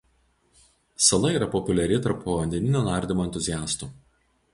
[1.07, 3.91] Sala yra populiari tarp povandeninio nardymo entuziastų.